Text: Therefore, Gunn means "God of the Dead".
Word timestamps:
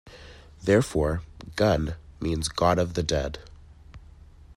Therefore, 0.63 1.21
Gunn 1.55 1.93
means 2.19 2.47
"God 2.47 2.79
of 2.79 2.95
the 2.95 3.03
Dead". 3.03 3.37